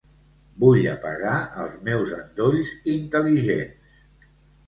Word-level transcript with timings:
Vull 0.61 0.85
apagar 0.93 1.33
els 1.63 1.75
meus 1.89 2.15
endolls 2.19 2.71
intel·ligents. 2.95 4.33